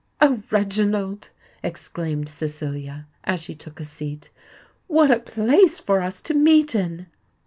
"Oh, 0.19 0.41
Reginald!" 0.49 1.29
exclaimed 1.61 2.27
Cecilia, 2.27 3.05
as 3.23 3.39
she 3.39 3.53
took 3.53 3.79
a 3.79 3.83
seat, 3.83 4.31
"what 4.87 5.11
a 5.11 5.19
place 5.19 5.79
for 5.79 6.01
us 6.01 6.21
to 6.21 6.33
meet 6.33 6.73
in!" 6.73 7.05